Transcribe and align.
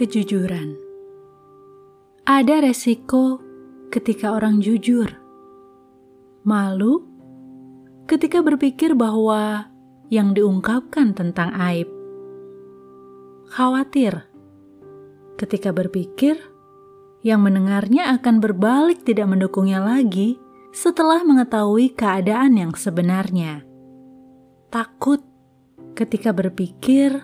kejujuran. 0.00 0.80
Ada 2.24 2.64
resiko 2.64 3.36
ketika 3.92 4.32
orang 4.32 4.64
jujur. 4.64 5.12
Malu 6.40 7.04
ketika 8.08 8.40
berpikir 8.40 8.96
bahwa 8.96 9.68
yang 10.08 10.32
diungkapkan 10.32 11.12
tentang 11.12 11.52
aib. 11.52 11.84
Khawatir 13.52 14.24
ketika 15.36 15.68
berpikir 15.68 16.40
yang 17.20 17.44
mendengarnya 17.44 18.16
akan 18.16 18.40
berbalik 18.40 19.04
tidak 19.04 19.28
mendukungnya 19.28 19.84
lagi 19.84 20.40
setelah 20.72 21.20
mengetahui 21.28 21.92
keadaan 21.92 22.56
yang 22.56 22.72
sebenarnya. 22.72 23.68
Takut 24.72 25.20
ketika 25.92 26.32
berpikir 26.32 27.20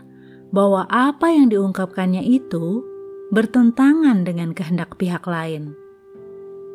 bahwa 0.57 0.89
apa 0.89 1.29
yang 1.29 1.53
diungkapkannya 1.53 2.25
itu 2.25 2.81
bertentangan 3.29 4.25
dengan 4.25 4.57
kehendak 4.57 4.97
pihak 4.97 5.29
lain. 5.29 5.77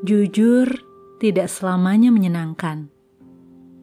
Jujur, 0.06 0.70
tidak 1.18 1.50
selamanya 1.50 2.14
menyenangkan, 2.14 2.94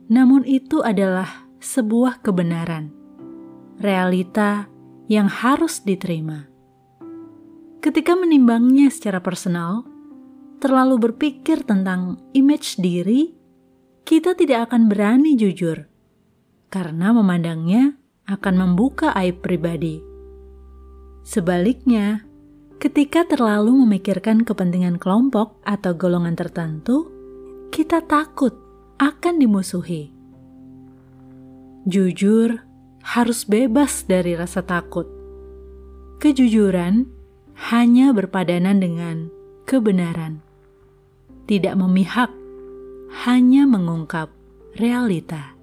namun 0.07 0.47
itu 0.47 0.87
adalah 0.87 1.51
sebuah 1.59 2.23
kebenaran, 2.23 2.95
realita 3.83 4.71
yang 5.11 5.27
harus 5.27 5.83
diterima. 5.83 6.47
Ketika 7.83 8.15
menimbangnya 8.15 8.91
secara 8.95 9.19
personal, 9.19 9.83
terlalu 10.63 11.11
berpikir 11.11 11.67
tentang 11.67 12.23
image 12.35 12.79
diri, 12.79 13.35
kita 14.03 14.39
tidak 14.39 14.71
akan 14.71 14.87
berani 14.87 15.35
jujur 15.35 15.87
karena 16.71 17.15
memandangnya 17.15 17.99
akan 18.29 18.55
membuka 18.61 19.17
aib 19.17 19.41
pribadi. 19.41 20.05
Sebaliknya, 21.25 22.29
ketika 22.77 23.25
terlalu 23.25 23.73
memikirkan 23.85 24.45
kepentingan 24.45 25.01
kelompok 25.01 25.57
atau 25.65 25.97
golongan 25.97 26.37
tertentu, 26.37 27.09
kita 27.73 28.05
takut 28.05 28.53
akan 29.01 29.35
dimusuhi. 29.41 30.13
Jujur 31.89 32.61
harus 33.01 33.49
bebas 33.49 34.05
dari 34.05 34.37
rasa 34.37 34.61
takut. 34.61 35.09
Kejujuran 36.21 37.09
hanya 37.73 38.13
berpadanan 38.13 38.77
dengan 38.79 39.17
kebenaran, 39.65 40.45
tidak 41.49 41.75
memihak, 41.81 42.29
hanya 43.25 43.65
mengungkap 43.65 44.29
realita. 44.77 45.58